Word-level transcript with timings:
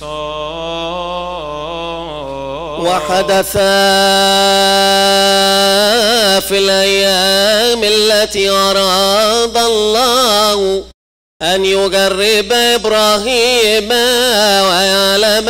صوب 0.00 1.26
وحدث 2.86 3.52
في 6.48 6.58
الأيام 6.58 7.84
التي 7.84 8.50
أراد 8.50 9.56
الله 9.56 10.85
أن 11.42 11.64
يقرب 11.64 12.52
إبراهيم 12.52 13.90
ويعلم 14.68 15.48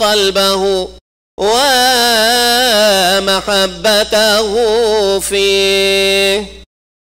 قلبه 0.00 0.88
ومحبته 3.20 4.50
فيه. 5.20 6.64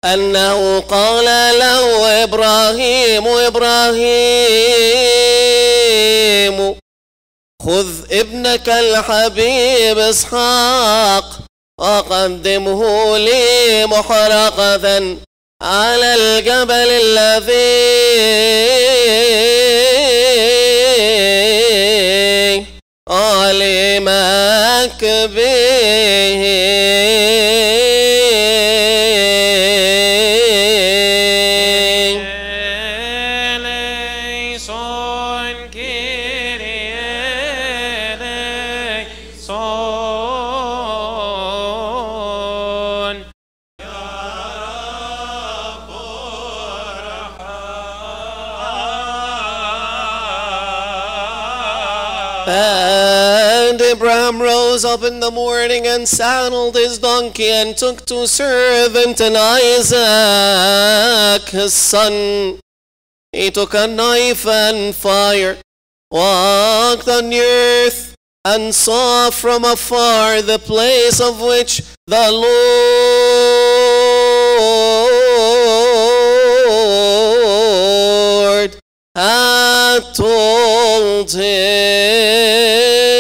أنه 0.05 0.80
قال 0.80 1.26
له 1.59 2.23
إبراهيم 2.23 3.28
إبراهيم 3.28 3.98
خذ 7.66 7.88
ابنك 8.12 8.70
الحبيب 8.70 9.98
إسحاق 9.98 11.26
وقدمه 11.80 13.17
لي 13.17 13.86
محرقة. 13.86 15.17
على 15.61 16.16
الجبل 16.16 16.89
الذي 17.03 17.77
علمك 23.09 25.03
به 25.36 26.44
Abraham 53.89 54.41
rose 54.41 54.83
up 54.83 55.03
in 55.03 55.21
the 55.21 55.31
morning 55.31 55.88
and 55.88 56.05
saddled 56.05 56.75
his 56.75 56.97
donkey 56.97 57.47
and 57.47 57.77
took 57.77 58.05
to 58.07 58.27
servant 58.27 59.21
and 59.21 59.38
Isaac 59.38 60.67
his 61.49 61.73
son. 61.73 62.59
He 63.31 63.49
took 63.49 63.73
a 63.73 63.88
knife 63.88 64.45
and 64.45 64.93
fire, 64.93 65.55
walked 66.11 67.08
on 67.08 67.30
the 67.30 67.39
earth, 67.39 68.13
and 68.43 68.75
saw 68.75 69.30
from 69.30 69.63
afar 69.63 70.41
the 70.41 70.59
place 70.59 71.21
of 71.21 71.39
which 71.39 71.81
the 72.08 72.30
Lord 78.52 78.77
had 79.15 80.13
told 80.13 81.31
him. 81.31 83.17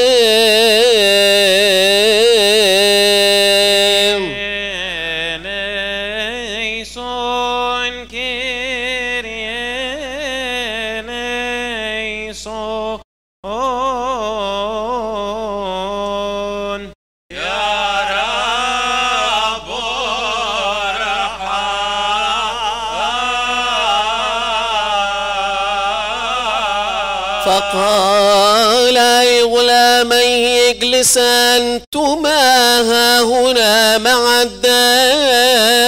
لغلاميه 30.67 30.69
اجلسا 30.69 31.57
انتما 31.57 32.81
ها 32.81 33.21
هنا 33.21 33.97
مع 33.97 34.41
الدابة. 34.41 35.87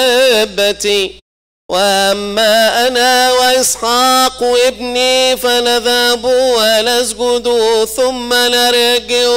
وأما 1.69 2.87
أنا 2.87 3.31
وإسحاق 3.31 4.43
ابني 4.43 5.37
فنذهب 5.37 6.25
ونسجد 6.25 7.49
ثم 7.95 8.33
نرجع 8.33 9.29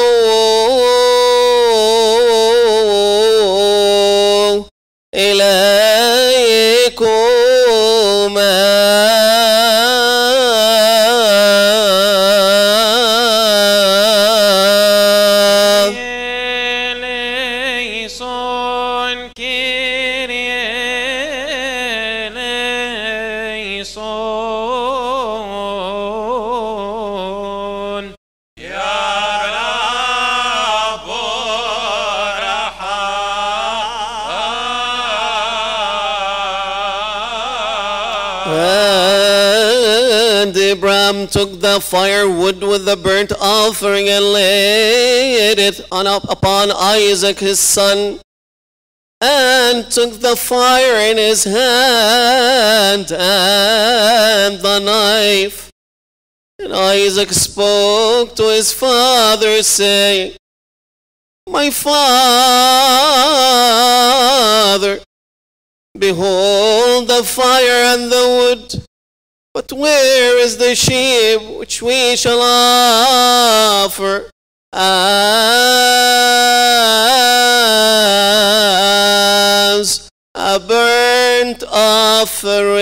إليكما 6.02 7.31
eleison. 23.82 24.22
And 40.44 40.56
Abraham 40.56 41.28
took 41.28 41.60
the 41.60 41.80
firewood 41.80 42.62
with 42.62 42.84
the 42.84 42.96
burnt 42.96 43.32
offering 43.40 44.08
and 44.08 44.24
laid 44.24 45.58
it 45.58 45.80
on 45.92 46.06
upon 46.06 46.72
Isaac 46.72 47.38
his 47.38 47.60
son, 47.60 48.20
and 49.22 49.88
took 49.88 50.20
the 50.20 50.34
fire 50.34 50.96
in 51.10 51.16
his 51.16 51.44
hand 51.44 53.12
and 53.12 54.58
the 54.60 54.80
knife. 54.80 55.70
And 56.58 56.72
Isaac 56.72 57.30
spoke 57.30 58.34
to 58.34 58.50
his 58.50 58.72
father, 58.72 59.62
saying, 59.62 60.36
My 61.48 61.70
father, 61.70 61.92
behold 65.96 67.06
the 67.06 67.22
fire 67.22 67.94
and 67.94 68.10
the 68.10 68.26
wood. 68.38 68.84
But 69.54 69.72
where 69.72 70.36
is 70.38 70.56
the 70.56 70.74
sheep 70.74 71.42
which 71.58 71.80
we 71.80 72.16
shall 72.16 72.40
offer 72.42 74.31
as 74.74 74.88
a 80.34 80.58
burnt 80.60 81.62
offering? 81.70 82.72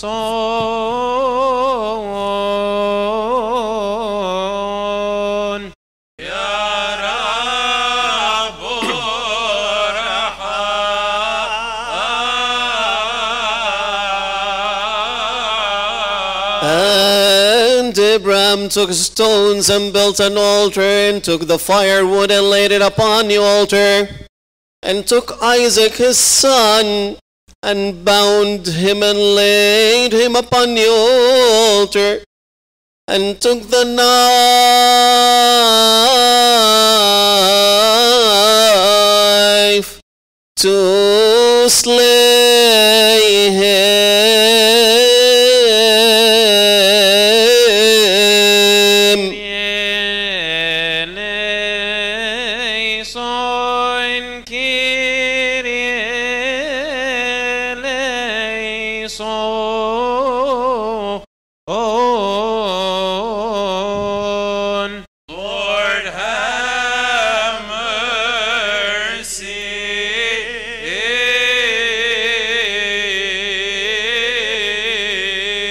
Kyrie 0.00 0.16
eleison. 4.76 5.72
يا 6.20 6.96
رب 7.06 8.60
ارحم 16.56 17.82
And 17.82 17.98
Abraham 17.98 18.68
took 18.68 18.92
stones 18.92 19.70
and 19.70 19.92
built 19.92 20.20
an 20.20 20.36
altar, 20.36 20.80
and 20.80 21.22
took 21.24 21.46
the 21.46 21.58
firewood 21.58 22.30
and 22.30 22.50
laid 22.50 22.72
it 22.72 22.82
upon 22.82 23.28
the 23.28 23.36
altar, 23.38 24.08
and 24.82 25.06
took 25.06 25.38
Isaac 25.42 25.94
his 25.94 26.18
son, 26.18 27.16
and 27.63 28.03
bound 28.03 28.65
him 28.67 29.03
and 29.03 29.19
laid 29.35 30.11
him 30.13 30.35
upon 30.35 30.73
the 30.73 30.87
altar, 30.89 32.23
and 33.07 33.39
took 33.39 33.61
the 33.69 33.83
knife 39.71 40.01
to 40.55 41.69
slay 41.69 42.30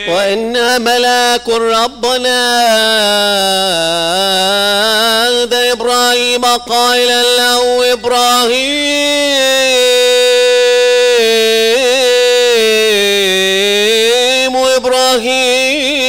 وإن 0.09 0.83
ملاك 0.83 1.49
ربنا. 1.49 2.41
ذا 5.45 5.73
إبراهيم 5.73 6.45
قائلا 6.45 7.23
له 7.23 7.93
إبراهيم 7.93 9.21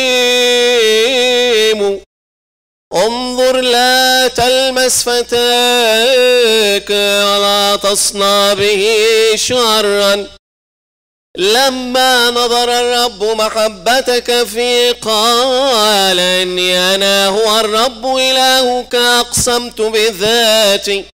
إبراهيم 0.01 2.01
انظر 2.93 3.61
لا 3.61 4.27
تلمس 4.27 5.03
فتاك 5.03 6.89
ولا 6.89 7.79
تصنع 7.83 8.53
به 8.53 8.87
شرا 9.35 10.27
لما 11.37 12.29
نظر 12.29 12.79
الرب 12.79 13.23
محبتك 13.23 14.43
في 14.43 14.91
قال 14.91 16.19
إني 16.19 16.95
أنا 16.95 17.27
هو 17.27 17.59
الرب 17.59 18.05
إلهك 18.17 18.95
أقسمت 18.95 19.81
بذاتي. 19.81 21.05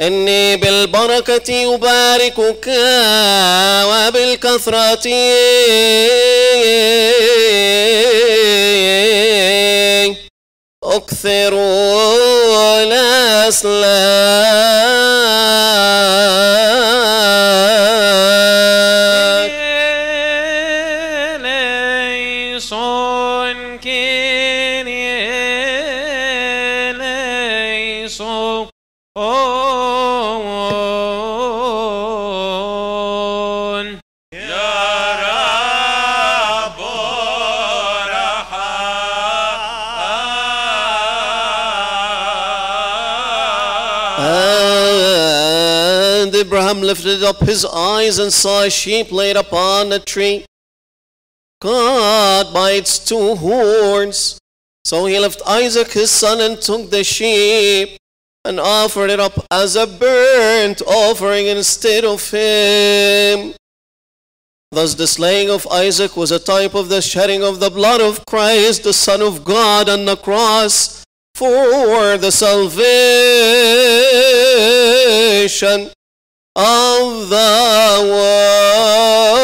إني 0.00 0.56
بالبركة 0.56 1.74
أباركك 1.74 2.66
وبالكثرة. 3.86 5.08
أكثر 10.84 11.52
الأسلاك 12.82 14.42
son 22.62 23.78
kin 23.78 24.86
ele 24.86 25.28
so 28.08 28.70
ya 34.32 34.82
And 44.24 46.32
Abraham 46.36 46.80
lifted 46.80 47.24
up 47.24 47.40
his 47.40 47.64
eyes 47.64 48.20
and 48.20 48.32
saw 48.32 48.62
a 48.62 48.70
sheep 48.70 49.10
laid 49.10 49.36
upon 49.36 49.92
a 49.92 49.98
tree 49.98 50.44
caught 51.62 52.50
by 52.52 52.72
its 52.72 52.98
two 52.98 53.36
horns. 53.36 54.36
So 54.84 55.06
he 55.06 55.16
left 55.18 55.40
Isaac 55.46 55.92
his 55.92 56.10
son 56.10 56.40
and 56.40 56.60
took 56.60 56.90
the 56.90 57.04
sheep 57.04 57.96
and 58.44 58.58
offered 58.58 59.10
it 59.10 59.20
up 59.20 59.46
as 59.48 59.76
a 59.76 59.86
burnt 59.86 60.82
offering 60.82 61.46
instead 61.46 62.04
of 62.04 62.28
him. 62.28 63.54
Thus, 64.72 64.94
the 64.94 65.06
slaying 65.06 65.50
of 65.50 65.68
Isaac 65.68 66.16
was 66.16 66.32
a 66.32 66.40
type 66.40 66.74
of 66.74 66.88
the 66.88 67.00
shedding 67.00 67.44
of 67.44 67.60
the 67.60 67.70
blood 67.70 68.00
of 68.00 68.26
Christ, 68.26 68.82
the 68.82 68.92
Son 68.92 69.22
of 69.22 69.44
God, 69.44 69.88
on 69.88 70.04
the 70.04 70.16
cross 70.16 71.04
for 71.34 72.16
the 72.18 72.32
salvation 72.32 72.80
of 76.56 77.28
the 77.28 77.98
world. 78.10 79.41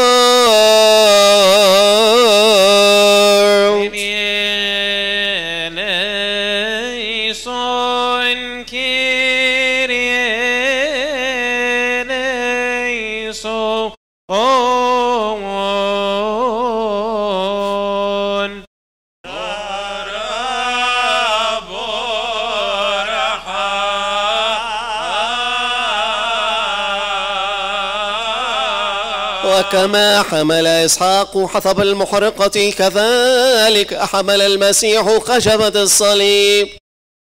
وكما 29.58 30.22
حمل 30.22 30.66
إسحاق 30.66 31.46
حطب 31.46 31.80
المحرقة 31.80 32.70
كذلك 32.78 33.94
حمل 33.94 34.40
المسيح 34.40 35.18
خشبة 35.18 35.82
الصليب. 35.82 36.68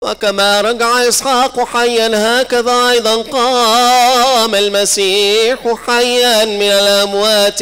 وكما 0.04 0.62
رجع 0.62 1.08
إسحاق 1.08 1.66
حيا 1.66 2.12
هكذا 2.14 2.90
أيضا 2.90 3.22
قام 3.22 4.56
المسيح 4.56 5.74
حيا 5.88 6.46
من 6.46 6.72
الأموات. 6.72 7.62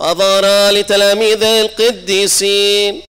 وظهر 0.00 0.70
لتلاميذ 0.70 1.42
القديسين. 1.42 3.02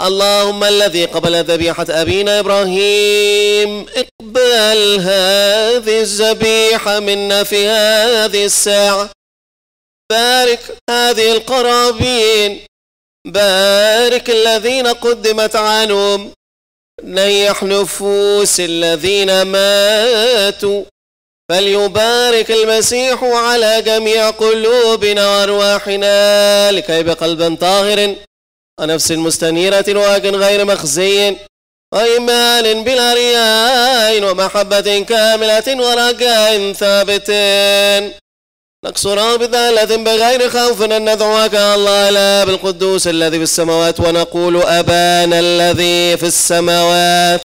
اللهم 0.00 0.64
الذي 0.64 1.04
قبل 1.04 1.44
ذبيحة 1.44 1.86
أبينا 1.90 2.40
إبراهيم 2.40 3.86
اقبل 3.96 5.00
هذه 5.00 6.00
الذبيحة 6.00 7.00
منا 7.00 7.44
في 7.44 7.68
هذه 7.68 8.44
الساعة. 8.44 9.10
بارك 10.12 10.62
هذه 10.90 11.32
القرابين 11.32 12.50
بارك 13.26 14.30
الذين 14.30 14.86
قدمت 14.86 15.56
عنهم. 15.56 16.32
نيح 17.02 17.62
نفوس 17.62 18.60
الذين 18.60 19.42
ماتوا. 19.42 20.84
فليبارك 21.48 22.50
المسيح 22.50 23.18
على 23.24 23.82
جميع 23.82 24.30
قلوبنا 24.30 25.22
وأرواحنا 25.30 26.16
لكي 26.72 27.02
بقلب 27.02 27.58
طاهر 27.60 28.16
ونفس 28.80 29.10
مستنيرة 29.12 29.88
وأجن 29.88 30.34
غير 30.36 30.64
مخزي 30.64 31.36
وإيمان 31.94 32.84
بلا 32.84 33.14
رياء 33.14 34.12
ومحبة 34.24 34.88
كاملة 35.02 35.68
ورجاء 35.84 36.72
ثابت. 36.72 37.30
نقصر 38.84 39.36
بذلة 39.36 39.96
بغير 39.96 40.50
خوف 40.50 40.82
أن 40.82 41.14
ندعوك 41.14 41.54
الله 41.54 42.08
الآب 42.08 42.48
القدوس 42.48 43.08
الذي 43.08 43.36
في 43.36 43.42
السماوات 43.42 44.00
ونقول 44.00 44.56
أبانا 44.56 45.40
الذي 45.40 46.16
في 46.16 46.26
السماوات. 46.26 47.40